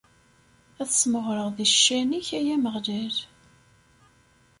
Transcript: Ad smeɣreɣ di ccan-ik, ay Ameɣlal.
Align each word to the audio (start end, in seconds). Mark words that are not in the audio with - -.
Ad 0.81 0.89
smeɣreɣ 0.91 1.47
di 1.57 1.67
ccan-ik, 1.73 2.27
ay 2.39 2.47
Ameɣlal. 2.55 3.15